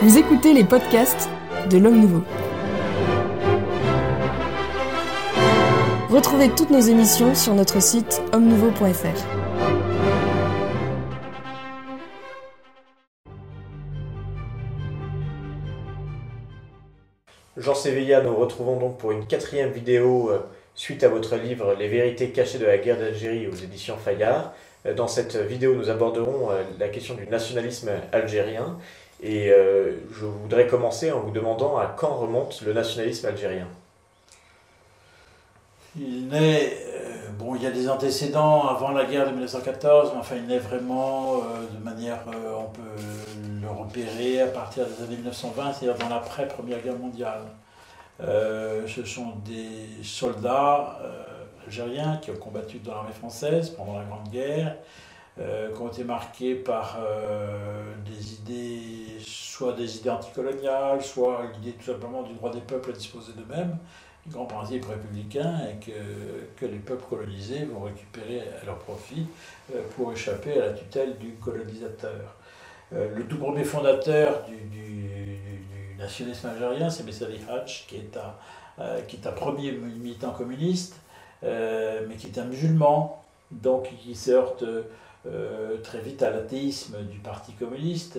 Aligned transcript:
Vous 0.00 0.18
écoutez 0.18 0.52
les 0.52 0.64
podcasts 0.64 1.28
de 1.70 1.78
l'Homme 1.78 2.00
Nouveau. 2.00 2.22
Retrouvez 6.10 6.48
toutes 6.48 6.70
nos 6.70 6.80
émissions 6.80 7.36
sur 7.36 7.54
notre 7.54 7.80
site 7.80 8.20
homme-nouveau.fr. 8.32 9.42
Jean 17.56 17.74
Sévilla, 17.76 18.22
nous 18.22 18.34
retrouvons 18.34 18.76
donc 18.80 18.98
pour 18.98 19.12
une 19.12 19.24
quatrième 19.24 19.70
vidéo 19.70 20.30
euh, 20.30 20.40
suite 20.74 21.04
à 21.04 21.08
votre 21.08 21.36
livre 21.36 21.74
Les 21.78 21.88
vérités 21.88 22.30
cachées 22.30 22.58
de 22.58 22.66
la 22.66 22.78
guerre 22.78 22.98
d'Algérie 22.98 23.46
aux 23.46 23.54
éditions 23.54 23.96
Fayard. 23.96 24.52
Euh, 24.86 24.94
Dans 24.94 25.08
cette 25.08 25.36
vidéo, 25.36 25.74
nous 25.74 25.90
aborderons 25.90 26.50
euh, 26.50 26.62
la 26.78 26.88
question 26.88 27.14
du 27.14 27.26
nationalisme 27.26 27.90
algérien 28.12 28.78
et 29.22 29.50
euh, 29.50 29.92
je 30.12 30.24
voudrais 30.24 30.66
commencer 30.66 31.12
en 31.12 31.20
vous 31.20 31.30
demandant 31.30 31.76
à 31.76 31.86
quand 31.86 32.14
remonte 32.14 32.60
le 32.62 32.72
nationalisme 32.72 33.26
algérien. 33.26 33.68
Il 35.96 36.26
naît, 36.28 36.76
bon, 37.38 37.54
il 37.54 37.62
y 37.62 37.66
a 37.66 37.70
des 37.70 37.88
antécédents 37.88 38.66
avant 38.66 38.90
la 38.90 39.04
guerre 39.04 39.26
de 39.26 39.32
1914, 39.32 40.12
mais 40.14 40.20
enfin, 40.20 40.36
il 40.36 40.46
naît 40.46 40.58
vraiment 40.58 41.36
de 41.36 41.84
manière, 41.84 42.20
on 42.26 42.70
peut 42.70 43.02
le 43.60 43.68
repérer 43.68 44.40
à 44.40 44.46
partir 44.46 44.86
des 44.86 45.04
années 45.04 45.16
1920, 45.16 45.74
c'est-à-dire 45.74 45.98
dans 45.98 46.12
l'après-première 46.12 46.80
guerre 46.80 46.98
mondiale. 46.98 47.42
Euh, 48.20 48.86
ce 48.86 49.04
sont 49.04 49.36
des 49.44 50.02
soldats 50.02 50.98
euh, 51.02 51.22
algériens 51.64 52.18
qui 52.18 52.30
ont 52.30 52.36
combattu 52.36 52.78
dans 52.78 52.94
l'armée 52.94 53.12
française 53.12 53.70
pendant 53.70 53.98
la 53.98 54.04
Grande 54.04 54.28
Guerre, 54.28 54.76
euh, 55.40 55.74
qui 55.74 55.80
ont 55.80 55.88
été 55.88 56.04
marqués 56.04 56.54
par 56.54 56.98
des 58.04 58.34
idées, 58.34 59.18
soit 59.20 59.72
des 59.72 59.98
idées 59.98 60.10
anticoloniales, 60.10 61.02
soit 61.02 61.42
l'idée 61.54 61.72
tout 61.72 61.86
simplement 61.86 62.22
du 62.22 62.34
droit 62.34 62.50
des 62.50 62.60
peuples 62.60 62.90
à 62.90 62.92
disposer 62.92 63.32
d'eux-mêmes, 63.32 63.78
les 64.26 64.32
grands 64.32 64.46
principes 64.46 64.84
républicains, 64.84 65.58
et 65.70 65.84
que, 65.84 65.92
que 66.56 66.66
les 66.66 66.78
peuples 66.78 67.04
colonisés 67.08 67.64
vont 67.64 67.84
récupérer 67.84 68.42
à 68.60 68.66
leur 68.66 68.78
profit 68.78 69.26
pour 69.96 70.12
échapper 70.12 70.60
à 70.60 70.66
la 70.66 70.72
tutelle 70.72 71.16
du 71.18 71.32
colonisateur. 71.34 72.36
Le 72.92 73.24
tout 73.24 73.38
premier 73.38 73.64
fondateur 73.64 74.44
du 74.44 74.58
nationalisme 76.02 76.48
algérien, 76.48 76.90
c'est 76.90 77.04
Messali 77.04 77.40
Hadj, 77.48 77.86
qui 77.86 77.96
est 77.96 78.16
un, 78.16 78.34
euh, 78.80 79.00
qui 79.02 79.16
est 79.16 79.26
un 79.26 79.32
premier 79.32 79.72
militant 79.72 80.30
communiste, 80.30 80.96
euh, 81.44 82.06
mais 82.08 82.16
qui 82.16 82.26
est 82.26 82.38
un 82.38 82.44
musulman, 82.44 83.22
donc 83.50 83.90
qui 84.02 84.14
se 84.14 84.30
heurte 84.30 84.64
euh, 85.26 85.76
très 85.82 86.00
vite 86.00 86.22
à 86.22 86.30
l'athéisme 86.30 86.96
du 87.02 87.18
Parti 87.18 87.52
communiste. 87.52 88.18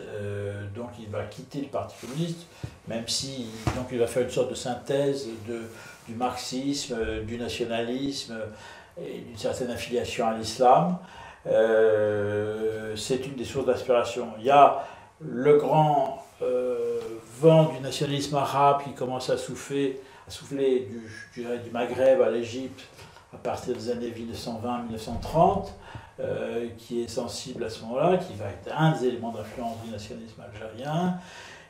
Donc 0.75 0.89
il 0.99 1.09
va 1.09 1.23
quitter 1.23 1.61
le 1.61 1.67
Parti 1.67 1.95
communiste, 2.05 2.45
même 2.87 3.07
si 3.07 3.47
donc 3.75 3.87
il 3.91 3.99
va 3.99 4.07
faire 4.07 4.23
une 4.23 4.29
sorte 4.29 4.51
de 4.51 4.55
synthèse 4.55 5.27
de, 5.47 5.61
du 6.07 6.15
marxisme, 6.15 7.23
du 7.25 7.37
nationalisme 7.37 8.37
et 9.01 9.19
d'une 9.19 9.37
certaine 9.37 9.71
affiliation 9.71 10.27
à 10.27 10.37
l'islam. 10.37 10.97
C'est 12.95 13.25
une 13.25 13.35
des 13.35 13.45
sources 13.45 13.65
d'inspiration. 13.65 14.27
Il 14.39 14.45
y 14.45 14.51
a 14.51 14.85
le 15.19 15.57
grand 15.57 16.22
du 17.43 17.81
nationalisme 17.81 18.35
arabe 18.37 18.83
qui 18.85 18.93
commence 18.93 19.29
à 19.29 19.37
souffler, 19.37 19.99
du, 21.35 21.71
Maghreb 21.73 22.21
à 22.21 22.29
l'Égypte 22.29 22.81
à 23.33 23.37
partir 23.37 23.75
des 23.75 23.89
années 23.89 24.13
1920-1930, 24.15 25.67
euh, 26.19 26.67
qui 26.77 27.01
est 27.01 27.07
sensible 27.09 27.65
à 27.65 27.69
ce 27.69 27.81
moment-là, 27.81 28.17
qui 28.17 28.33
va 28.35 28.45
être 28.45 28.73
un 28.73 28.91
des 28.91 29.07
éléments 29.07 29.31
d'influence 29.31 29.75
du 29.83 29.91
nationalisme 29.91 30.41
algérien. 30.41 31.15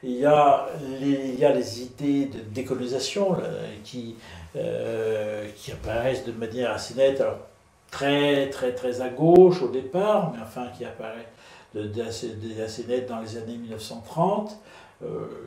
Il 0.04 0.12
y 0.12 0.26
a 0.26 0.68
les, 1.00 1.82
idées 1.82 2.26
de 2.26 2.40
décolonisation 2.54 3.38
qui, 3.84 4.16
euh, 4.56 5.48
qui 5.56 5.72
apparaissent 5.72 6.26
de 6.26 6.34
manière 6.34 6.72
assez 6.72 6.94
nette, 6.94 7.24
très 7.90 8.50
très 8.50 8.74
très 8.74 9.02
à 9.02 9.10
gauche 9.10 9.62
au 9.62 9.70
départ, 9.70 10.34
mais 10.34 10.42
enfin 10.44 10.68
qui 10.78 10.84
apparaissent 10.84 11.26
de, 11.74 11.84
de 11.84 12.02
assez, 12.04 12.36
de 12.36 12.62
assez 12.62 12.86
net 12.86 13.08
dans 13.08 13.20
les 13.22 13.38
années 13.38 13.58
1930, 13.58 14.52
euh, 14.52 14.56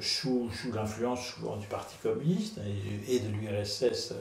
sous, 0.00 0.50
sous 0.50 0.72
l'influence 0.72 1.24
souvent 1.26 1.56
du 1.56 1.66
Parti 1.66 1.96
communiste 2.02 2.58
et, 3.08 3.18
de 3.20 3.28
l'URSS 3.28 4.14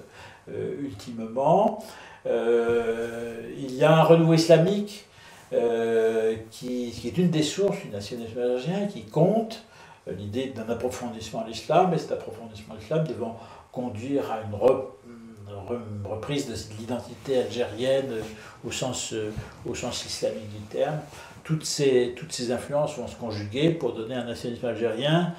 euh, 0.50 0.76
ultimement. 0.82 1.84
Euh, 2.26 3.52
il 3.58 3.76
y 3.76 3.84
a 3.84 3.96
un 3.96 4.04
renouveau 4.04 4.34
islamique 4.34 5.06
euh, 5.54 6.36
qui, 6.52 6.92
est 7.06 7.18
une 7.18 7.30
des 7.30 7.44
sources 7.44 7.82
du 7.84 7.90
nationalisme 7.90 8.40
algérien, 8.40 8.88
qui 8.88 9.04
compte 9.04 9.64
euh, 10.08 10.14
l'idée 10.14 10.48
d'un 10.48 10.68
approfondissement 10.70 11.44
à 11.44 11.48
l'islam, 11.48 11.94
et 11.94 11.98
cet 11.98 12.12
approfondissement 12.14 12.76
à 12.76 12.78
l'islam 12.78 13.06
devant 13.08 13.40
conduire 13.72 14.32
à 14.32 14.42
une, 14.42 14.58
re- 14.58 14.86
une 15.06 15.54
re- 15.54 15.80
une 16.02 16.12
reprise 16.12 16.48
de 16.48 16.56
l'identité 16.80 17.42
algérienne 17.44 18.12
euh, 18.12 18.22
au 18.68 18.72
sens, 18.72 19.14
euh, 19.14 19.32
au 19.70 19.76
sens 19.76 20.06
islamique 20.06 20.50
du 20.50 20.62
terme. 20.70 21.00
Toutes 21.46 21.64
ces, 21.64 22.16
influences 22.52 22.98
vont 22.98 23.08
se 23.08 23.16
conjuguer 23.16 23.70
pour 23.70 23.94
donner 23.94 24.16
un 24.16 24.26
nationalisme 24.26 24.66
algérien 24.66 25.34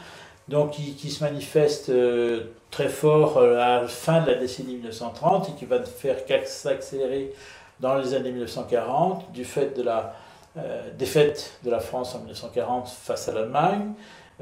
donc 0.49 0.71
qui, 0.73 1.11
se 1.11 1.25
manifeste 1.25 1.89
euh, 1.89 2.45
très 2.71 2.89
fort 2.89 3.39
euh, 3.39 3.59
à 3.59 3.83
la 3.83 3.89
fin 3.89 4.21
de 4.23 4.29
la 4.31 4.35
décennie 4.37 4.75
1930 4.75 5.49
et 5.49 5.53
qui 5.59 5.65
va 5.65 5.81
ne 5.81 5.85
faire 5.85 6.25
qu'ac- 6.25 6.47
s'accélérer 6.47 7.33
dans 7.81 7.97
les 7.97 8.15
années 8.15 8.31
1940 8.31 9.33
du 9.33 9.45
fait 9.45 9.77
de 9.77 9.83
la 9.83 10.15
euh, 10.57 10.81
défaite 10.97 11.59
de 11.65 11.71
la 11.71 11.81
France 11.81 12.15
en 12.15 12.19
1940 12.21 12.89
face 12.89 13.29
à 13.29 13.33
l'Allemagne, 13.33 13.93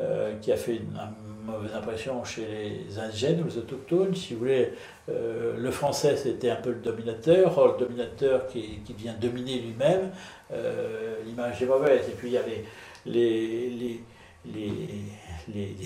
euh, 0.00 0.36
qui 0.40 0.50
a 0.50 0.56
fait 0.56 0.74
une, 0.74 0.98
mauvaise 1.44 1.72
impression 1.72 2.24
chez 2.24 2.44
les 2.88 2.98
indigènes 2.98 3.40
ou 3.42 3.44
les 3.44 3.58
autochtones. 3.58 4.12
Si 4.12 4.32
vous 4.32 4.40
voulez, 4.40 4.72
euh, 5.08 5.56
le 5.56 5.70
français 5.70 6.16
c'était 6.16 6.50
un 6.50 6.56
peu 6.56 6.70
le 6.70 6.80
dominateur, 6.80 7.74
le 7.78 7.78
dominateur 7.78 8.48
qui, 8.48 8.80
qui 8.84 8.92
vient 8.94 9.12
dominer 9.12 9.60
lui-même, 9.60 10.10
euh, 10.52 11.14
l'image 11.24 11.62
est 11.62 11.66
mauvaise. 11.66 12.08
Et 12.08 12.12
puis 12.12 12.28
il 12.28 12.32
y 12.32 12.38
avait 12.38 12.64
les, 13.06 14.00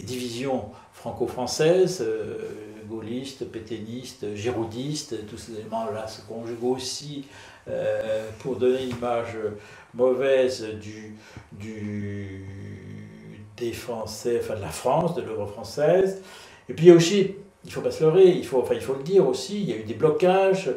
divisions 0.04 0.70
franco-françaises, 0.94 2.02
gaullistes, 2.88 3.44
pétainistes, 3.50 4.34
giroudistes, 4.34 5.26
tous 5.26 5.36
ces 5.36 5.52
éléments-là 5.52 6.06
se 6.06 6.22
conjuguent 6.22 6.64
aussi 6.64 7.26
pour 8.38 8.56
donner 8.56 8.84
une 8.84 8.96
image 8.96 9.36
mauvaise 9.92 10.66
du, 10.80 11.14
des 13.60 13.72
Français, 13.72 14.40
enfin 14.42 14.56
de 14.56 14.60
la 14.62 14.68
France, 14.68 15.14
de 15.14 15.22
l'œuvre 15.22 15.46
française. 15.46 16.22
Et 16.68 16.74
puis 16.74 16.86
il 16.86 16.88
y 16.88 16.92
a 16.92 16.94
aussi, 16.94 17.34
il 17.64 17.68
ne 17.68 17.70
faut 17.72 17.80
pas 17.80 17.90
se 17.90 18.02
leurrer, 18.04 18.26
il 18.28 18.44
faut, 18.44 18.60
enfin, 18.60 18.74
il 18.74 18.80
faut 18.80 18.94
le 18.94 19.02
dire 19.02 19.26
aussi, 19.26 19.60
il 19.60 19.68
y 19.68 19.72
a 19.72 19.76
eu 19.76 19.84
des 19.84 19.94
blocages. 19.94 20.68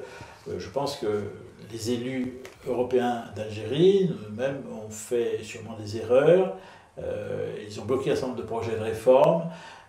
Euh, 0.49 0.59
je 0.59 0.69
pense 0.69 0.97
que 0.97 1.23
les 1.71 1.91
élus 1.91 2.33
européens 2.67 3.25
d'Algérie 3.35 4.09
eux-mêmes 4.27 4.61
ont 4.71 4.89
fait 4.89 5.39
sûrement 5.43 5.77
des 5.79 5.97
erreurs. 5.97 6.55
Euh, 6.99 7.55
ils 7.67 7.79
ont 7.79 7.85
bloqué 7.85 8.11
un 8.11 8.15
certain 8.15 8.27
nombre 8.27 8.41
de 8.41 8.45
projets 8.47 8.75
de 8.75 8.83
réforme. 8.83 9.43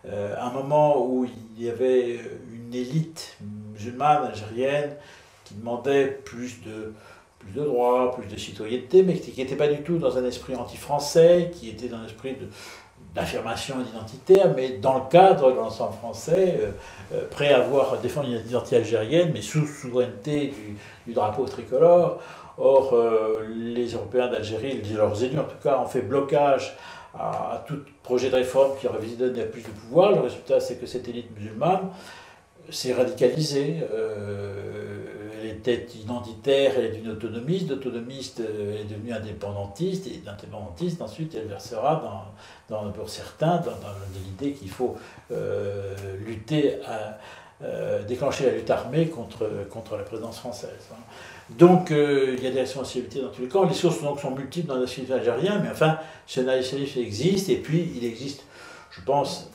Euh, 0.06 0.34
à 0.36 0.48
un 0.48 0.52
moment 0.52 1.04
où 1.06 1.24
il 1.56 1.64
y 1.64 1.68
avait 1.68 2.20
une 2.52 2.74
élite 2.74 3.36
musulmane 3.72 4.24
algérienne 4.26 4.96
qui 5.44 5.54
demandait 5.54 6.06
plus 6.06 6.60
de, 6.62 6.92
plus 7.38 7.52
de 7.52 7.64
droits, 7.64 8.12
plus 8.12 8.26
de 8.26 8.36
citoyenneté, 8.36 9.02
mais 9.02 9.14
qui 9.14 9.40
n'était 9.40 9.56
pas 9.56 9.68
du 9.68 9.82
tout 9.82 9.98
dans 9.98 10.16
un 10.18 10.24
esprit 10.24 10.54
anti-français, 10.54 11.50
qui 11.52 11.68
était 11.70 11.88
dans 11.88 11.98
un 11.98 12.06
esprit 12.06 12.32
de- 12.32 12.48
d'affirmation 13.14 13.76
identitaire, 13.80 14.52
mais 14.56 14.70
dans 14.78 14.94
le 14.94 15.10
cadre 15.10 15.50
de 15.50 15.56
l'ensemble 15.56 15.94
français, 15.94 16.58
euh, 16.60 16.70
euh, 17.14 17.28
prêt 17.28 17.52
à 17.52 17.60
voir 17.60 17.98
défendre 17.98 18.28
une 18.28 18.40
identité 18.46 18.76
algérienne, 18.76 19.32
mais 19.34 19.42
sous 19.42 19.66
souveraineté 19.66 20.54
du, 21.06 21.12
drapeau 21.12 21.44
tricolore. 21.44 22.20
Or, 22.58 22.94
euh, 22.94 23.46
les 23.48 23.92
Européens 23.92 24.28
d'Algérie, 24.28 24.82
leurs 24.94 25.22
élus 25.22 25.38
en 25.38 25.44
tout 25.44 25.62
cas, 25.62 25.78
ont 25.78 25.86
fait 25.86 26.02
blocage 26.02 26.74
à, 27.18 27.62
tout 27.66 27.80
projet 28.02 28.30
de 28.30 28.36
réforme 28.36 28.78
qui 28.78 28.86
aurait 28.86 28.98
donner 29.18 29.44
plus 29.44 29.62
de 29.62 29.68
pouvoir. 29.68 30.12
Le 30.12 30.20
résultat, 30.20 30.60
c'est 30.60 30.76
que 30.76 30.86
cette 30.86 31.06
élite 31.08 31.28
musulmane 31.36 31.90
s'est 32.70 32.94
radicalisée. 32.94 33.80
Était 35.70 35.86
identitaire, 35.98 36.72
elle 36.76 36.86
est 36.86 36.90
devenue 36.90 37.12
autonomiste. 37.12 37.66
D'autonomiste, 37.66 38.40
euh, 38.40 38.74
elle 38.74 38.80
est 38.82 38.84
devenue 38.84 39.12
indépendantiste. 39.12 40.06
Et 40.06 40.18
d'indépendantiste, 40.24 41.00
ensuite, 41.02 41.34
elle 41.34 41.46
versera, 41.46 42.02
dans, 42.68 42.84
dans- 42.84 42.90
pour 42.92 43.08
certains, 43.08 43.58
dans, 43.58 43.72
l'idée 44.24 44.52
qu'il 44.52 44.70
faut 44.70 44.96
euh, 45.30 45.94
lutter 46.26 46.80
à 46.84 47.18
euh, 47.64 48.02
déclencher 48.04 48.46
la 48.46 48.52
lutte 48.52 48.70
armée 48.70 49.06
contre, 49.06 49.48
contre 49.70 49.96
la 49.96 50.02
présidence 50.02 50.38
française. 50.38 50.88
hein. 50.92 50.96
Donc 51.50 51.90
euh, 51.90 52.34
il 52.38 52.42
y 52.42 52.46
a 52.46 52.50
des 52.50 52.60
responsabilités 52.60 53.20
dans 53.20 53.28
tous 53.28 53.42
les 53.42 53.48
camps. 53.48 53.64
Les 53.64 53.74
sources 53.74 53.98
sont 54.00 54.30
multiples 54.30 54.68
dans 54.68 54.74
le 54.76 54.82
nationalisme 54.82 55.14
algérien, 55.14 55.58
mais 55.62 55.70
enfin, 55.70 55.98
ce 56.26 56.40
nationalisme 56.40 57.00
existe, 57.00 57.48
et 57.50 57.56
puis 57.56 57.92
il 57.96 58.04
existe, 58.04 58.44
je 58.90 59.00
pense, 59.02 59.50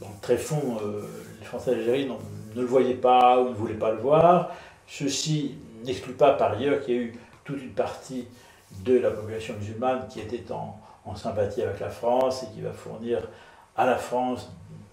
dans 0.00 0.08
le 0.08 0.20
très 0.20 0.36
fond, 0.36 0.78
euh, 0.82 1.02
les 1.40 1.46
Français 1.46 1.72
d'Algérie 1.72 2.06
ne 2.54 2.60
le 2.60 2.66
voyaient 2.66 2.94
pas 2.94 3.40
ou 3.40 3.50
ne 3.50 3.54
voulaient 3.54 3.74
pas 3.74 3.92
le 3.92 3.98
voir. 3.98 4.50
Ceux-ci 4.88 5.56
n'exclut 5.84 6.14
pas 6.14 6.32
par 6.32 6.52
ailleurs 6.52 6.80
qu'il 6.80 6.94
y 6.94 6.98
a 6.98 7.02
eu 7.02 7.18
toute 7.44 7.62
une 7.62 7.74
partie 7.74 8.26
de 8.84 8.98
la 8.98 9.10
population 9.10 9.54
musulmane 9.54 10.06
qui 10.08 10.20
était 10.20 10.50
en, 10.50 10.80
sympathie 11.14 11.62
avec 11.62 11.80
la 11.80 11.88
France 11.88 12.42
et 12.42 12.46
qui 12.54 12.60
va 12.60 12.70
fournir 12.70 13.26
à 13.76 13.86
la 13.86 13.96
France 13.96 14.50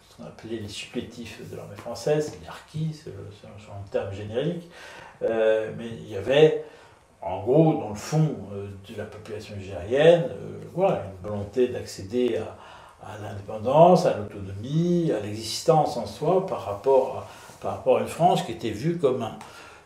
ce 0.07 0.15
qu'on 0.15 0.24
appelait 0.24 0.59
les 0.59 0.69
supplétifs 0.69 1.42
de 1.51 1.57
l'armée 1.57 1.75
française, 1.75 2.38
les 2.42 2.47
harkis, 2.47 2.94
c'est 2.94 3.09
un 3.09 3.89
terme 3.92 4.13
générique. 4.13 4.69
Euh, 5.24 5.71
mais 5.77 5.88
il 5.88 6.09
y 6.09 6.15
avait, 6.15 6.63
en 7.21 7.42
gros, 7.42 7.74
dans 7.74 7.89
le 7.89 7.95
fond 7.95 8.38
euh, 8.53 8.68
de 8.89 8.97
la 8.97 9.03
population 9.03 9.56
algérienne, 9.56 10.24
euh, 10.30 10.59
voilà, 10.74 11.03
une 11.03 11.30
volonté 11.30 11.68
d'accéder 11.68 12.38
à, 13.01 13.18
l'indépendance, 13.21 14.06
à 14.06 14.15
l'autonomie, 14.15 15.12
à 15.12 15.19
l'existence 15.19 15.97
en 15.97 16.06
soi 16.06 16.45
par 16.45 16.63
rapport, 16.63 17.27
par 17.62 17.71
rapport 17.74 17.97
à 17.97 18.01
une 18.01 18.07
France 18.07 18.44
qui 18.44 18.53
était 18.53 18.69
vue 18.69 18.97
comme 18.97 19.21
un, 19.21 19.38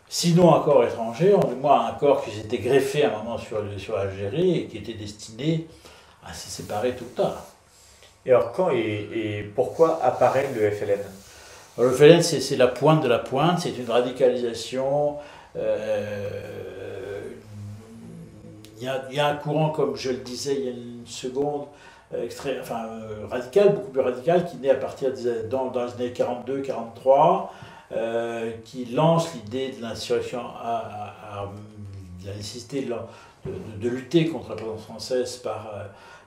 sinon 0.10 0.56
un 0.56 0.60
corps 0.62 0.84
étranger, 0.84 1.36
du 1.48 1.56
moins 1.56 1.86
un 1.86 1.92
corps 1.94 2.24
qui 2.24 2.32
s'était 2.32 2.58
greffé 2.58 3.06
à 3.06 3.16
un 3.16 3.24
moment 3.24 3.38
sur, 3.38 3.60
sur 3.78 3.96
l'Algérie 3.96 4.58
et 4.58 4.66
qui 4.66 4.80
était 4.80 4.96
destiné 4.96 5.68
à 6.26 6.34
se 6.34 6.50
séparer 6.50 6.96
tout 6.96 7.06
le 7.06 7.24
temps. 7.24 7.36
Et 8.26 8.32
alors 8.32 8.52
quand 8.52 8.72
et, 8.72 9.50
pourquoi 9.56 10.04
apparaît 10.04 10.50
le 10.54 10.70
FLN 10.72 11.00
Le 11.78 11.92
FLN, 11.92 12.22
c'est 12.22 12.58
la 12.58 12.68
pointe 12.68 13.02
de 13.04 13.08
la 13.08 13.20
pointe, 13.20 13.60
c'est 13.60 13.78
une 13.78 13.90
radicalisation. 13.90 15.18
Euh, 15.56 17.22
il 18.82 18.84
y, 18.84 19.16
y, 19.16 19.20
a 19.20 19.28
un 19.28 19.36
courant, 19.36 19.70
comme 19.70 19.96
je 19.96 20.10
le 20.10 20.18
disais 20.18 20.56
il 20.58 20.66
y 20.66 20.68
a 20.70 20.72
une 20.72 21.06
seconde, 21.06 21.66
euh, 22.14 22.28
enfin, 22.62 22.86
euh, 22.88 23.28
radical, 23.30 23.74
beaucoup 23.74 23.92
plus 23.92 24.02
radical, 24.02 24.46
qui 24.46 24.58
naît 24.58 24.72
à 24.72 24.76
partir 24.76 25.14
des, 25.14 25.44
dans, 25.50 25.68
dans 25.68 25.86
les 25.86 25.92
années 25.94 26.14
42-43, 26.14 27.50
euh, 27.92 28.52
qui 28.66 28.86
lance 28.86 29.34
l'idée 29.34 29.72
de 29.72 29.82
l'insurrection, 29.82 30.42
à, 30.62 31.50
la 32.26 32.34
nécessité 32.34 32.82
de, 32.82 32.94
de, 33.78 33.90
lutter 33.90 34.28
contre 34.28 34.50
la 34.50 34.56
présence 34.56 34.84
française 34.84 35.38
par, 35.38 35.74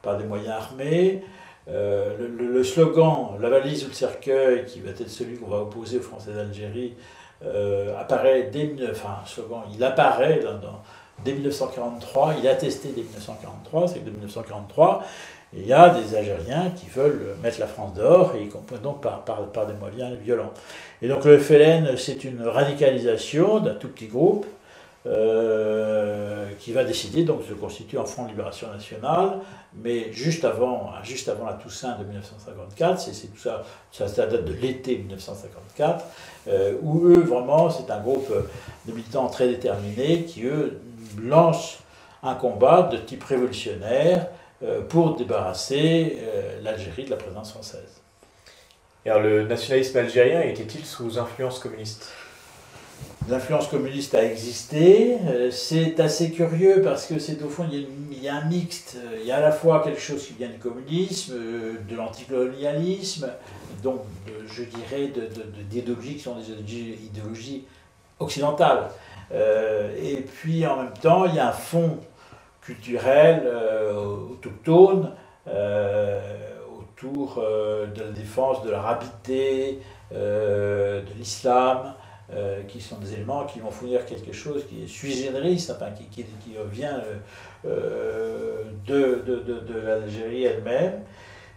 par 0.00 0.16
des 0.16 0.24
moyens 0.24 0.54
armés. 0.54 1.22
le, 1.68 2.64
slogan 2.64 3.36
La 3.40 3.50
valise 3.50 3.84
ou 3.84 3.88
le 3.88 3.92
cercueil, 3.92 4.64
qui 4.64 4.80
va 4.80 4.90
être 4.90 5.08
celui 5.08 5.36
qu'on 5.36 5.48
va 5.48 5.58
opposer 5.58 5.98
aux 5.98 6.02
Français 6.02 6.32
d'Algérie, 6.32 6.94
apparaît 7.98 8.50
dès, 8.52 8.74
enfin, 8.90 9.18
slogan, 9.26 9.62
il 9.74 9.84
apparaît 9.84 10.40
dans, 10.40 10.82
dès 11.24 11.34
1943, 11.34 12.36
il 12.38 12.46
est 12.46 12.48
attesté 12.48 12.88
dès 12.88 13.02
1943, 13.02 13.88
c'est 13.88 13.98
que 14.00 14.04
dès 14.04 14.10
1943, 14.10 15.04
il 15.54 15.66
y 15.66 15.72
a 15.72 15.90
des 15.90 16.16
Algériens 16.16 16.70
qui 16.74 16.88
veulent 16.88 17.36
mettre 17.42 17.60
la 17.60 17.66
France 17.66 17.94
dehors, 17.94 18.34
et 18.34 18.44
y 18.44 18.48
compris 18.48 18.78
donc 18.78 19.02
par, 19.02 19.22
par, 19.22 19.66
des 19.66 19.74
moyens 19.74 20.16
violents. 20.18 20.52
Et 21.02 21.08
donc 21.08 21.24
le 21.24 21.38
FLN, 21.38 21.96
c'est 21.96 22.24
une 22.24 22.46
radicalisation 22.46 23.60
d'un 23.60 23.74
tout 23.74 23.88
petit 23.88 24.06
groupe 24.06 24.46
euh, 25.04 26.46
qui 26.58 26.72
va 26.72 26.84
décider 26.84 27.24
donc 27.24 27.42
de 27.42 27.48
se 27.48 27.54
constituer 27.54 27.98
en 27.98 28.04
Front 28.06 28.24
de 28.24 28.28
Libération 28.28 28.68
Nationale, 28.72 29.40
mais 29.74 30.12
juste 30.12 30.44
avant, 30.44 30.92
juste 31.02 31.28
avant 31.28 31.46
la 31.46 31.54
Toussaint 31.54 31.98
de 31.98 32.04
1954, 32.04 33.00
c'est 33.00 33.26
tout 33.26 33.38
ça, 33.38 33.62
ça, 33.90 34.06
date 34.06 34.44
de 34.44 34.52
l'été 34.54 34.96
1954, 34.96 36.04
euh, 36.48 36.74
où 36.82 37.08
eux, 37.08 37.20
vraiment, 37.20 37.68
c'est 37.68 37.90
un 37.90 38.00
groupe 38.00 38.32
de 38.86 38.92
militants 38.92 39.26
très 39.26 39.48
déterminés 39.48 40.22
qui, 40.22 40.44
eux, 40.44 40.80
lancent 41.20 41.78
un 42.22 42.34
combat 42.34 42.88
de 42.90 42.96
type 42.96 43.24
révolutionnaire, 43.24 44.28
pour 44.88 45.16
débarrasser 45.16 46.18
euh, 46.20 46.60
l'Algérie 46.62 47.04
de 47.04 47.10
la 47.10 47.16
présence 47.16 47.50
française. 47.50 48.00
Alors 49.04 49.20
le 49.20 49.42
nationalisme 49.44 49.98
algérien 49.98 50.40
était-il 50.42 50.84
sous 50.84 51.18
influence 51.18 51.58
communiste? 51.58 52.12
L'influence 53.28 53.66
communiste 53.66 54.14
a 54.14 54.24
existé. 54.24 55.16
Euh, 55.26 55.50
c'est 55.50 55.98
assez 55.98 56.30
curieux 56.30 56.80
parce 56.82 57.06
que 57.06 57.18
c'est 57.18 57.42
au 57.42 57.48
fond, 57.48 57.66
il 57.72 58.22
y, 58.22 58.28
a 58.28 58.36
un 58.36 58.44
mixte. 58.44 58.96
Il 59.20 59.26
y 59.26 59.32
a 59.32 59.38
à 59.38 59.40
la 59.40 59.50
fois 59.50 59.82
quelque 59.82 60.00
chose 60.00 60.24
qui 60.26 60.34
vient 60.34 60.48
du 60.48 60.58
communisme, 60.58 61.34
de 61.88 61.96
l'anticolonialisme, 61.96 63.28
donc 63.82 64.02
je 64.46 64.62
dirais 64.62 65.10
d'idéologies 65.68 66.14
qui 66.14 66.20
sont 66.20 66.36
des 66.36 66.78
idéologies 67.04 67.64
occidentales. 68.20 68.90
et 69.32 70.18
puis 70.18 70.64
en 70.66 70.76
même 70.76 70.92
temps, 71.00 71.24
il 71.24 71.34
y 71.34 71.40
a 71.40 71.48
un 71.48 71.52
fond 71.52 71.98
culturelle 72.62 73.42
euh, 73.44 73.92
autochtone 74.30 75.10
euh, 75.48 76.20
autour 76.78 77.38
euh, 77.38 77.86
de 77.88 78.00
la 78.00 78.10
défense 78.10 78.62
de 78.62 78.70
la 78.70 78.80
rapidité, 78.80 79.80
de 80.12 81.14
l'islam, 81.16 81.94
qui 82.68 82.82
sont 82.82 82.98
des 82.98 83.14
éléments 83.14 83.44
qui 83.44 83.60
vont 83.60 83.70
fournir 83.70 84.04
quelque 84.04 84.32
chose 84.32 84.66
qui 84.66 84.84
est 84.84 84.86
sui 84.86 85.12
generis, 85.12 85.56
qui, 85.56 86.04
qui, 86.10 86.24
qui 86.24 86.54
vient 86.70 87.00
de, 87.64 87.70
de, 88.86 89.22
de, 89.26 89.60
de 89.60 89.80
l'Algérie 89.80 90.44
elle-même. 90.44 91.00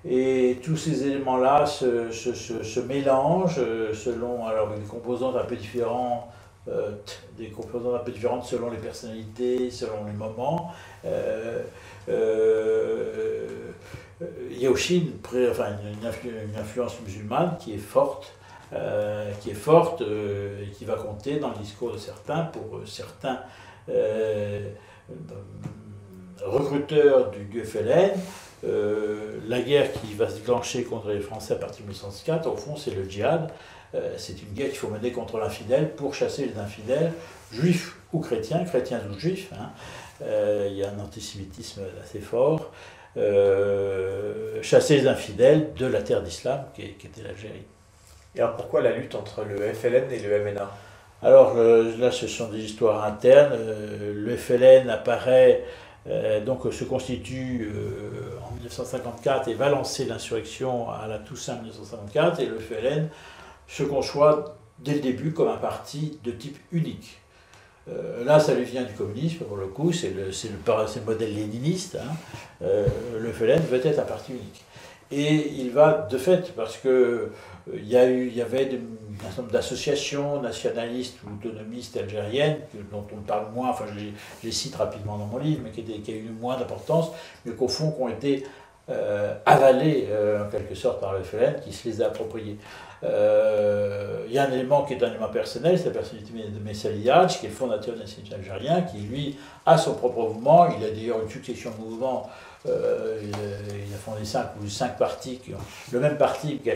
Et 0.05 0.61
tous 0.63 0.77
ces 0.77 1.05
éléments-là 1.05 1.65
se, 1.65 2.11
se, 2.11 2.33
se, 2.33 2.63
se, 2.63 2.79
mélangent 2.79 3.59
selon 3.93 4.47
alors, 4.47 4.69
des 4.69 4.81
composantes 4.83 5.35
un 5.35 5.43
peu 5.43 5.57
différentes 5.57 6.29
euh, 6.67 6.93
des 7.37 7.49
composantes 7.49 7.93
un 7.93 8.03
peu 8.03 8.11
différentes 8.11 8.45
selon 8.45 8.71
les 8.71 8.77
personnalités, 8.77 9.69
selon 9.69 10.03
les 10.05 10.13
moments. 10.13 10.71
Euh, 11.05 11.61
euh, 12.09 13.47
il 14.49 14.57
y 14.57 14.65
a 14.65 14.71
aussi 14.71 14.97
une, 14.97 15.11
une, 15.37 16.57
influence 16.57 16.99
musulmane 17.01 17.57
qui 17.59 17.73
est 17.73 17.77
forte, 17.77 18.33
qui 19.41 19.51
est 19.51 19.53
forte 19.53 20.01
et 20.01 20.71
qui 20.71 20.85
va 20.85 20.95
compter 20.95 21.37
dans 21.37 21.49
le 21.49 21.57
discours 21.57 21.91
de 21.91 21.97
certains 21.97 22.45
pour 22.45 22.79
certains 22.87 23.41
recruteurs 26.41 27.29
du, 27.31 27.43
du. 27.45 27.63
La 29.47 29.61
guerre 29.61 29.91
qui 29.93 30.13
va 30.13 30.29
se 30.29 30.35
déclencher 30.35 30.83
contre 30.83 31.09
les 31.09 31.19
Français 31.19 31.53
à 31.53 31.57
partir 31.57 31.81
de 31.81 31.89
1904, 31.89 32.47
au 32.47 32.55
fond, 32.55 32.75
c'est 32.75 32.91
le 32.91 33.09
djihad. 33.09 33.51
Euh, 33.95 34.13
c'est 34.17 34.41
une 34.41 34.53
guerre 34.53 34.69
qu'il 34.69 34.77
faut 34.77 34.89
mener 34.89 35.11
contre 35.11 35.37
l'infidèle 35.37 35.91
pour 35.91 36.13
chasser 36.13 36.45
les 36.47 36.59
infidèles, 36.59 37.13
juifs 37.51 37.95
ou 38.13 38.19
chrétiens, 38.19 38.63
chrétiens 38.65 39.01
ou 39.09 39.17
juifs. 39.17 39.51
Hein. 39.53 39.69
Euh, 40.23 40.67
il 40.69 40.77
y 40.77 40.83
a 40.83 40.89
un 40.89 40.99
antisémitisme 40.99 41.81
assez 42.03 42.19
fort. 42.19 42.71
Euh, 43.17 44.61
chasser 44.61 44.97
les 44.97 45.07
infidèles 45.07 45.73
de 45.75 45.85
la 45.85 46.01
terre 46.01 46.21
d'islam 46.21 46.65
qui, 46.73 46.83
était 46.83 47.23
l'Algérie. 47.23 47.63
Et 48.35 48.41
alors 48.41 48.57
pourquoi 48.57 48.81
la 48.81 48.91
lutte 48.91 49.15
entre 49.15 49.43
le 49.45 49.55
FLN 49.73 50.11
et 50.11 50.19
le 50.19 50.43
MNA 50.43 50.69
Alors 51.21 51.55
là, 51.55 52.11
ce 52.11 52.27
sont 52.27 52.49
des 52.49 52.59
histoires 52.59 53.05
internes. 53.05 53.57
le 54.13 54.35
FLN 54.35 54.89
apparaît, 54.89 55.63
donc 56.45 56.71
se 56.71 56.83
constitue 56.83 57.71
en 58.47 58.53
1954 58.53 59.47
et 59.47 59.53
va 59.55 59.69
lancer 59.69 60.05
l'insurrection 60.05 60.89
à 60.89 61.07
la 61.07 61.17
Toussaint 61.17 61.55
1954 61.55 62.39
et 62.41 62.45
le 62.45 62.59
FLN 62.59 63.09
se 63.67 63.83
conçoit 63.83 64.55
dès 64.79 64.93
le 64.93 64.99
début 64.99 65.31
comme 65.31 65.47
un 65.47 65.57
parti 65.57 66.19
de 66.23 66.31
type 66.31 66.57
unique. 66.71 67.19
Euh, 67.87 68.23
là, 68.23 68.39
ça 68.39 68.53
lui 68.55 68.65
vient 68.65 68.83
du 68.83 68.93
communisme, 68.93 69.45
pour 69.45 69.57
le 69.57 69.67
coup, 69.67 69.91
c'est 69.91 70.09
le, 70.09 70.25
le, 70.25 70.29
le, 70.29 71.05
modèle 71.05 71.35
léniniste. 71.35 71.97
Hein. 72.01 72.15
Euh, 72.63 72.87
le 73.19 73.31
FLN 73.31 73.61
veut 73.61 73.85
être 73.85 73.99
un 73.99 74.05
parti 74.05 74.31
unique. 74.31 74.63
Et 75.11 75.51
il 75.59 75.69
va, 75.69 76.07
de 76.09 76.17
fait, 76.17 76.53
parce 76.55 76.77
que 76.77 76.89
euh, 76.89 77.31
il 77.73 77.87
y, 77.87 77.97
a 77.97 78.05
eu, 78.07 78.27
il 78.27 78.35
y 78.35 78.41
avait 78.41 78.65
un 78.65 79.23
certain 79.23 79.41
nombre 79.41 79.53
d'associations 79.53 80.41
nationalistes 80.41 81.17
ou 81.23 81.33
autonomistes 81.33 81.97
algériennes, 81.97 82.57
dont 82.91 83.05
on 83.11 83.21
parle 83.21 83.51
moins, 83.53 83.69
enfin 83.69 83.85
je 83.93 84.05
les, 84.43 84.51
cite 84.51 84.75
rapidement 84.75 85.17
dans 85.17 85.25
mon 85.25 85.37
livre, 85.37 85.61
mais 85.63 85.71
qui, 85.71 85.81
étaient, 85.81 85.99
qui 85.99 86.11
ont 86.11 86.15
eu 86.15 86.35
moins 86.39 86.57
d'importance, 86.57 87.11
mais 87.45 87.53
qu'au 87.53 87.67
fond, 87.67 87.91
qui 87.91 88.01
ont 88.01 88.09
été 88.09 88.45
avalées 89.47 90.07
en 90.39 90.47
quelque 90.49 90.75
sorte 90.75 91.01
par 91.01 91.13
le 91.13 91.23
FLN, 91.23 91.59
qui 91.63 91.73
se 91.73 91.87
les 91.87 92.01
a 92.03 92.07
appropriées. 92.07 92.57
Euh, 93.03 94.25
il 94.27 94.33
y 94.33 94.37
a 94.37 94.47
un 94.47 94.51
élément 94.51 94.83
qui 94.83 94.93
est 94.93 95.03
un 95.03 95.09
élément 95.09 95.27
personnel, 95.27 95.77
c'est 95.77 95.85
la 95.85 95.91
personnalité 95.91 96.31
de 96.33 96.59
Messaliadj, 96.59 97.39
qui 97.39 97.45
est 97.45 97.49
le 97.49 97.55
fondateur 97.55 97.95
de 97.95 97.99
l'Institut 97.99 98.33
algérien, 98.33 98.81
qui 98.81 98.97
lui 98.97 99.37
a 99.65 99.77
son 99.77 99.93
propre 99.93 100.21
mouvement. 100.21 100.67
Il 100.77 100.83
a 100.83 100.89
d'ailleurs 100.89 101.21
une 101.21 101.29
succession 101.29 101.71
de 101.71 101.83
mouvements. 101.83 102.29
Euh, 102.67 103.19
il, 103.21 103.93
a, 103.93 103.97
fondé 103.97 104.25
cinq 104.25 104.47
ou 104.61 104.67
cinq 104.67 104.97
partis, 104.97 105.39
le 105.91 105.99
même 105.99 106.17
parti 106.17 106.59
qui 106.59 106.69
a, 106.69 106.75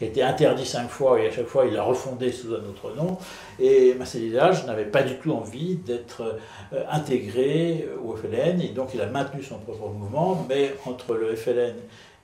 été 0.00 0.22
interdit 0.22 0.64
cinq 0.64 0.88
fois 0.88 1.20
et 1.20 1.28
à 1.28 1.30
chaque 1.30 1.46
fois 1.46 1.66
il 1.66 1.76
a 1.76 1.82
refondé 1.82 2.32
sous 2.32 2.54
un 2.54 2.58
autre 2.58 2.94
nom. 2.94 3.18
Et 3.58 3.94
Messaliadj 3.94 4.64
n'avait 4.64 4.84
pas 4.84 5.02
du 5.02 5.16
tout 5.16 5.32
envie 5.32 5.76
d'être 5.76 6.38
euh, 6.72 6.84
intégré 6.90 7.88
au 8.02 8.14
FLN 8.14 8.60
et 8.60 8.68
donc 8.68 8.90
il 8.94 9.00
a 9.00 9.06
maintenu 9.06 9.42
son 9.42 9.58
propre 9.58 9.88
mouvement, 9.88 10.46
mais 10.48 10.74
entre 10.86 11.14
le 11.14 11.34
FLN 11.34 11.74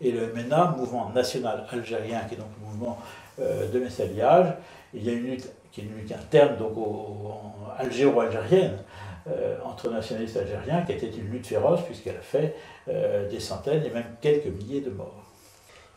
et 0.00 0.10
le 0.10 0.32
MNA, 0.32 0.74
mouvement 0.76 1.10
national 1.10 1.66
algérien, 1.70 2.20
qui 2.28 2.34
est 2.34 2.38
donc 2.38 2.48
le 2.60 2.66
mouvement 2.66 2.98
euh, 3.40 3.70
de 3.70 3.78
Messaliage. 3.78 4.54
Il 4.94 5.04
y 5.04 5.10
a 5.10 5.12
une 5.12 5.26
lutte 5.26 5.48
qui 5.72 5.80
est 5.80 5.84
une 5.84 5.96
lutte 5.96 6.12
interne, 6.12 6.56
donc 6.58 6.72
algéro-algérienne, 7.78 8.76
euh, 9.28 9.56
entre 9.64 9.88
nationalistes 9.90 10.36
algériens, 10.36 10.82
qui 10.82 10.92
était 10.92 11.08
une 11.08 11.30
lutte 11.30 11.46
féroce, 11.46 11.80
puisqu'elle 11.86 12.16
a 12.16 12.20
fait 12.20 12.54
euh, 12.88 13.28
des 13.28 13.40
centaines 13.40 13.84
et 13.84 13.90
même 13.90 14.16
quelques 14.20 14.46
milliers 14.46 14.80
de 14.80 14.90
morts. 14.90 15.22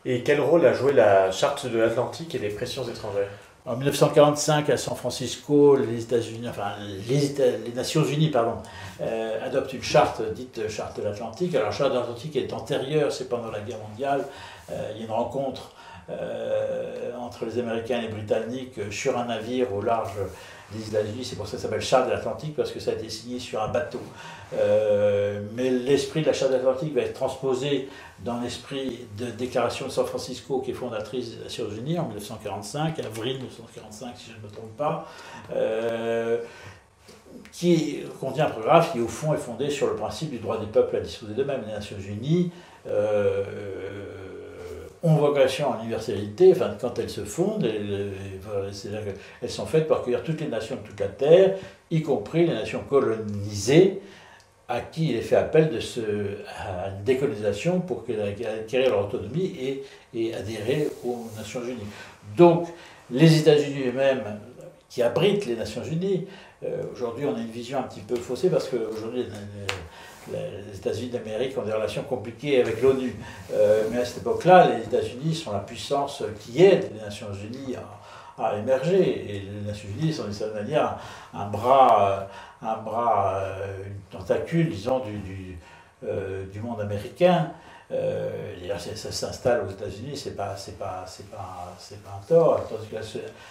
Et 0.08 0.22
quel 0.22 0.40
rôle 0.40 0.64
a 0.64 0.72
joué 0.72 0.92
la 0.92 1.32
charte 1.32 1.66
de 1.66 1.78
l'Atlantique 1.78 2.32
et 2.36 2.38
les 2.38 2.50
pressions 2.50 2.84
étrangères 2.88 3.28
En 3.66 3.74
1945, 3.74 4.70
à 4.70 4.76
San 4.76 4.94
Francisco, 4.94 5.74
les 5.74 6.04
États-Unis, 6.04 6.48
enfin 6.48 6.74
les, 7.08 7.34
les, 7.64 7.72
Nations 7.74 8.04
Unies, 8.04 8.30
pardon, 8.30 8.58
euh, 9.00 9.44
adoptent 9.44 9.72
une 9.72 9.82
charte 9.82 10.22
dite 10.32 10.68
charte 10.68 10.98
de 10.98 11.02
l'Atlantique. 11.02 11.56
Alors, 11.56 11.70
la 11.70 11.74
charte 11.74 11.92
de 11.92 11.98
l'Atlantique 11.98 12.36
est 12.36 12.52
antérieure, 12.52 13.10
c'est 13.10 13.28
pendant 13.28 13.50
la 13.50 13.58
guerre 13.58 13.80
mondiale. 13.90 14.24
Euh, 14.70 14.92
il 14.94 14.98
y 14.98 15.02
a 15.02 15.06
une 15.06 15.12
rencontre 15.12 15.72
euh, 16.08 17.10
entre 17.18 17.44
les 17.44 17.58
Américains 17.58 17.98
et 17.98 18.02
les 18.02 18.08
Britanniques 18.08 18.78
sur 18.92 19.18
un 19.18 19.24
navire 19.24 19.74
au 19.74 19.82
large 19.82 20.14
des 20.72 20.86
États-Unis. 20.86 21.24
C'est 21.24 21.34
pour 21.34 21.48
ça 21.48 21.56
que 21.56 21.62
ça 21.62 21.64
s'appelle 21.64 21.82
Charte 21.82 22.06
de 22.06 22.12
l'Atlantique, 22.12 22.54
parce 22.54 22.70
que 22.70 22.78
ça 22.78 22.92
a 22.92 22.94
été 22.94 23.08
signé 23.08 23.40
sur 23.40 23.60
un 23.60 23.68
bateau. 23.68 24.02
Euh, 25.86 25.90
l'esprit 25.90 26.22
de 26.22 26.26
la 26.26 26.32
Charte 26.32 26.52
de 26.52 26.56
l'Atlantique 26.56 26.94
va 26.94 27.02
être 27.02 27.14
transposé 27.14 27.88
dans 28.24 28.40
l'esprit 28.40 29.06
de 29.18 29.26
Déclaration 29.26 29.86
de 29.86 29.90
San 29.90 30.06
Francisco, 30.06 30.60
qui 30.60 30.72
est 30.72 30.74
fondatrice 30.74 31.36
des 31.36 31.44
Nations 31.44 31.68
Unies 31.70 31.98
en 31.98 32.06
1945, 32.06 32.98
avril 33.00 33.36
1945, 33.36 34.16
si 34.16 34.30
je 34.30 34.36
ne 34.36 34.42
me 34.42 34.52
trompe 34.52 34.76
pas. 34.76 35.08
Euh, 35.54 36.38
qui 37.52 38.02
contient 38.20 38.46
un 38.46 38.50
programme 38.50 38.84
qui, 38.92 39.00
au 39.00 39.08
fond, 39.08 39.34
est 39.34 39.38
fondé 39.38 39.68
sur 39.68 39.88
le 39.88 39.94
principe 39.94 40.30
du 40.30 40.38
droit 40.38 40.58
des 40.58 40.66
peuples 40.66 40.96
à 40.96 41.00
disposer 41.00 41.34
d'eux-mêmes. 41.34 41.62
Les 41.66 41.72
Nations 41.72 41.98
Unies 41.98 42.50
euh, 42.86 43.44
ont 45.02 45.16
vocation 45.16 45.72
à 45.72 45.76
l'universalité, 45.76 46.52
enfin, 46.52 46.74
quand 46.80 46.98
elles 46.98 47.10
se 47.10 47.24
fondent, 47.24 47.64
elles, 47.64 48.12
elles 49.42 49.50
sont 49.50 49.66
faites 49.66 49.86
pour 49.86 49.98
accueillir 49.98 50.22
toutes 50.22 50.40
les 50.40 50.48
nations 50.48 50.76
de 50.76 50.80
toute 50.80 50.98
la 50.98 51.08
Terre, 51.08 51.56
y 51.90 52.02
compris 52.02 52.46
les 52.46 52.54
nations 52.54 52.82
colonisées, 52.88 54.00
à 54.68 54.80
qui 54.80 55.10
il 55.10 55.16
est 55.16 55.22
fait 55.22 55.36
appel 55.36 55.70
de 55.70 55.80
ce, 55.80 56.00
à 56.58 56.88
une 56.88 57.04
décolonisation 57.04 57.80
pour 57.80 58.02
acquérir 58.02 58.90
leur 58.90 59.06
autonomie 59.06 59.54
et, 59.60 59.84
et, 60.14 60.34
adhérer 60.34 60.88
aux 61.04 61.28
Nations 61.36 61.62
Unies. 61.62 61.86
Donc, 62.36 62.68
les 63.10 63.38
États-Unis 63.38 63.84
eux-mêmes, 63.88 64.24
qui 64.88 65.02
abritent 65.02 65.46
les 65.46 65.56
Nations 65.56 65.84
Unies, 65.84 66.26
euh, 66.64 66.82
aujourd'hui 66.92 67.26
on 67.26 67.36
a 67.36 67.40
une 67.40 67.50
vision 67.50 67.78
un 67.78 67.82
petit 67.82 68.00
peu 68.00 68.16
faussée 68.16 68.48
parce 68.48 68.68
qu'aujourd'hui 68.68 69.26
les 70.32 70.76
États-Unis 70.76 71.10
d'Amérique 71.10 71.56
ont 71.58 71.62
des 71.62 71.72
relations 71.72 72.02
compliquées 72.02 72.60
avec 72.60 72.82
l'ONU. 72.82 73.14
Euh, 73.52 73.84
mais 73.92 73.98
à 73.98 74.04
cette 74.04 74.18
époque-là, 74.18 74.68
les 74.74 74.84
États-Unis 74.84 75.34
sont 75.34 75.52
la 75.52 75.60
puissance 75.60 76.24
qui 76.40 76.64
aide 76.64 76.90
les 76.94 77.00
Nations 77.00 77.28
Unies 77.32 77.76
à, 78.38 78.56
émerger. 78.56 79.36
Et 79.36 79.42
Unies 79.98 80.12
sont 80.12 80.24
d'une 80.24 80.32
certaine 80.32 80.64
manière 80.64 80.98
un 81.34 81.46
bras, 81.46 82.28
un 82.62 82.76
bras 82.76 83.36
euh, 83.36 83.86
une 83.86 84.18
tentacule, 84.18 84.70
disons, 84.70 85.00
du, 85.00 85.18
du, 85.18 85.58
euh, 86.04 86.44
du 86.46 86.60
monde 86.60 86.80
américain. 86.80 87.52
Euh, 87.92 88.56
ça, 88.78 89.12
s'installe 89.12 89.64
aux 89.66 89.70
États-Unis, 89.70 90.16
c'est 90.16 90.36
pas, 90.36 90.56
pas, 90.78 91.04
pas, 91.30 91.76
pas 92.04 92.20
un 92.20 92.26
tort. 92.26 92.68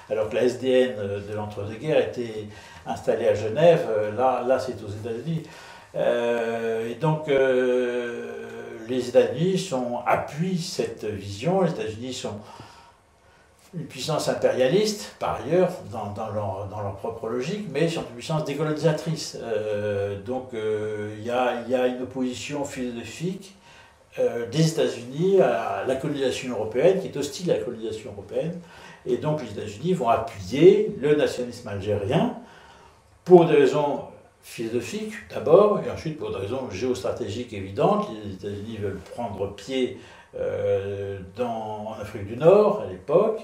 alors 0.09 0.29
que 0.29 0.35
la 0.35 0.43
SDN 0.43 0.95
de 1.27 1.33
l'entre-deux-guerres 1.33 2.09
était 2.09 2.47
installée 2.85 3.29
à 3.29 3.33
Genève, 3.33 3.87
là, 4.17 4.43
là 4.45 4.59
c'est 4.59 4.75
aux 4.83 4.89
États-Unis. 4.89 5.43
Euh, 5.95 6.89
et 6.89 6.95
donc, 6.95 7.27
euh, 7.29 8.31
les 8.87 9.09
États-Unis 9.09 9.69
appuient 10.05 10.57
cette 10.57 11.05
vision. 11.05 11.61
Les 11.61 11.71
États-Unis 11.71 12.13
sont 12.13 12.39
une 13.77 13.85
puissance 13.85 14.29
impérialiste, 14.29 15.15
par 15.19 15.41
ailleurs, 15.41 15.71
dans, 15.91 16.13
leur, 16.33 16.95
propre 16.95 17.27
logique, 17.27 17.67
mais 17.71 17.87
sont 17.89 18.01
une 18.01 18.15
puissance 18.15 18.45
décolonisatrice. 18.45 19.37
Euh, 19.41 20.21
donc, 20.21 20.49
il 20.53 21.23
y, 21.23 21.29
a, 21.29 21.87
une 21.87 22.03
opposition 22.03 22.63
philosophique 22.65 23.55
des 24.51 24.71
États-Unis 24.71 25.41
à 25.41 25.83
la 25.85 25.95
colonisation 25.95 26.53
européenne, 26.53 27.01
qui 27.01 27.07
est 27.07 27.17
hostile 27.17 27.51
à 27.51 27.57
la 27.57 27.63
colonisation 27.63 28.11
européenne. 28.11 28.57
Et 29.05 29.17
donc, 29.17 29.41
les 29.41 29.51
États-Unis 29.51 29.93
vont 29.93 30.07
appuyer 30.07 30.95
le 31.01 31.15
nationalisme 31.15 31.67
algérien 31.67 32.37
pour 33.25 33.45
des 33.45 33.55
raisons 33.55 34.05
philosophique 34.45 35.13
d'abord, 35.31 35.81
et 35.85 35.89
ensuite 35.89 36.19
pour 36.19 36.29
des 36.29 36.37
raisons 36.37 36.69
géostratégiques 36.69 37.51
évidentes. 37.51 38.07
Les 38.23 38.33
États-Unis 38.33 38.77
veulent 38.77 38.99
prendre 39.15 39.53
pied 39.55 39.97
euh, 39.97 39.99
dans, 41.35 41.87
en 41.87 42.01
Afrique 42.01 42.27
du 42.27 42.37
Nord 42.37 42.83
à 42.85 42.91
l'époque, 42.91 43.41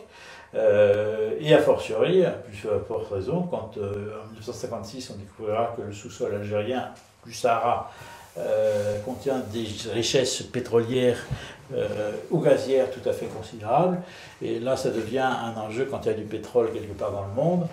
euh, 0.53 1.31
et 1.39 1.53
a 1.53 1.59
fortiori, 1.59 2.25
à 2.25 2.31
plus 2.31 2.67
forte 2.87 3.11
raison, 3.11 3.43
quand 3.43 3.77
euh, 3.77 4.17
en 4.21 4.27
1956 4.31 5.11
on 5.11 5.17
découvrira 5.17 5.73
que 5.77 5.83
le 5.83 5.93
sous-sol 5.93 6.35
algérien 6.35 6.89
du 7.25 7.33
Sahara 7.33 7.91
contient 9.05 9.39
des 9.51 9.67
richesses 9.91 10.41
pétrolières 10.41 11.19
ou 12.29 12.39
gazières 12.39 12.89
tout 12.89 13.07
à 13.07 13.11
fait 13.11 13.25
considérables, 13.25 14.01
et 14.41 14.57
là 14.57 14.77
ça 14.77 14.89
devient 14.89 15.19
un 15.19 15.59
enjeu 15.59 15.85
quand 15.91 16.05
il 16.05 16.07
y 16.07 16.11
a 16.11 16.17
du 16.17 16.23
pétrole 16.23 16.71
quelque 16.71 16.93
part 16.93 17.11
dans 17.11 17.25
le 17.25 17.33
monde 17.33 17.67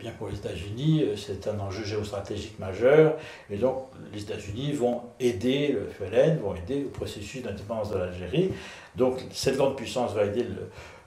bien 0.00 0.12
pour 0.12 0.28
les 0.28 0.36
États-Unis, 0.36 1.04
euh, 1.04 1.16
c'est 1.16 1.46
un 1.46 1.60
enjeu 1.60 1.84
géostratégique 1.84 2.58
majeur, 2.58 3.16
et 3.50 3.56
donc 3.56 3.84
les 4.12 4.22
États-Unis 4.22 4.72
vont 4.72 5.02
aider 5.20 5.68
le 5.68 5.86
FLN, 5.88 6.38
vont 6.38 6.54
aider 6.54 6.80
le 6.80 6.88
processus 6.88 7.42
d'indépendance 7.42 7.90
de 7.90 7.98
l'Algérie. 7.98 8.50
Donc 8.96 9.20
cette 9.30 9.56
grande 9.56 9.76
puissance 9.76 10.14
va 10.14 10.24
aider 10.24 10.44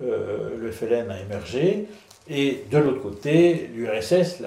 le, 0.01 0.07
euh, 0.07 0.71
FLN 0.71 1.09
à 1.12 1.19
émerger. 1.19 1.88
Et 2.29 2.63
de 2.71 2.77
l'autre 2.77 3.01
côté, 3.01 3.69
l'URSS, 3.75 4.39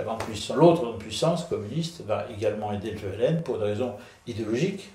l'autre 0.57 0.83
grande 0.83 0.99
puissance 0.99 1.45
communiste, 1.45 2.03
va 2.07 2.27
également 2.35 2.73
aider 2.73 2.93
le 2.93 2.97
FLN 2.97 3.43
pour 3.43 3.59
des 3.59 3.65
raisons 3.65 3.93
idéologiques, 4.27 4.89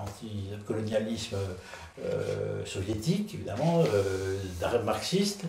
anti-colonialisme 0.00 1.36
soviétique 2.64 3.34
évidemment, 3.34 3.84
marxiste, 4.84 5.44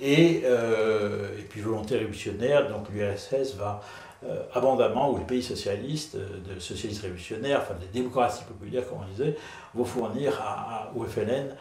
et, 0.00 0.42
euh, 0.44 1.38
et 1.38 1.42
puis 1.42 1.60
volonté 1.60 1.96
révolutionnaire, 1.96 2.68
donc 2.68 2.88
l'URSS 2.90 3.54
va 3.56 3.80
euh, 4.24 4.42
abondamment, 4.54 5.10
ou 5.10 5.18
les 5.18 5.24
pays 5.24 5.42
socialistes, 5.42 6.16
euh, 6.16 6.54
de 6.54 6.60
socialistes 6.60 7.02
révolutionnaires, 7.02 7.60
enfin 7.62 7.74
des 7.80 7.86
démocraties 7.86 8.44
populaires, 8.44 8.86
comme 8.88 8.98
on 9.02 9.10
disait, 9.10 9.36
vont 9.74 9.84
fournir 9.84 10.40
à, 10.40 10.90
au 10.94 11.04
FLN 11.04 11.54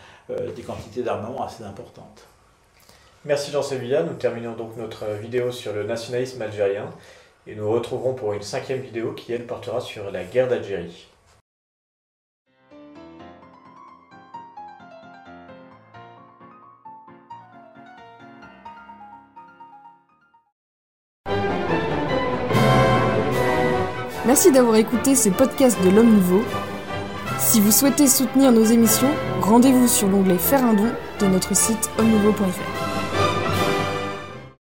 des 0.55 0.63
quantités 0.63 1.03
d'armement 1.03 1.45
assez 1.45 1.63
importantes. 1.63 2.25
Merci 3.25 3.51
Jean 3.51 3.61
Sevilla. 3.61 4.01
Nous 4.01 4.15
terminons 4.15 4.53
donc 4.53 4.75
notre 4.75 5.05
vidéo 5.21 5.51
sur 5.51 5.73
le 5.73 5.83
nationalisme 5.83 6.41
algérien 6.41 6.89
et 7.45 7.53
nous 7.53 7.69
retrouverons 7.69 8.15
pour 8.15 8.33
une 8.33 8.41
cinquième 8.41 8.79
vidéo 8.79 9.13
qui, 9.13 9.33
elle, 9.33 9.45
portera 9.45 9.81
sur 9.81 10.09
la 10.09 10.23
guerre 10.23 10.47
d'Algérie. 10.47 11.07
Merci 24.35 24.51
d'avoir 24.51 24.75
écouté 24.75 25.15
ce 25.15 25.29
podcast 25.29 25.81
de 25.81 25.89
l'Homme 25.89 26.15
Nouveau. 26.15 26.43
Si 27.39 27.61
vous 27.61 27.71
souhaitez 27.71 28.05
soutenir 28.05 28.51
nos 28.51 28.65
émissions, 28.65 29.07
rendez-vous 29.39 29.87
sur 29.87 30.09
l'onglet 30.09 30.37
Faire 30.37 30.65
un 30.65 30.73
don 30.73 30.91
de 31.21 31.27
notre 31.27 31.55
site 31.55 31.89
homme 31.97 32.11